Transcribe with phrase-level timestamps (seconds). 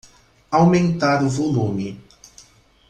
[0.49, 2.01] Aumentar o volume.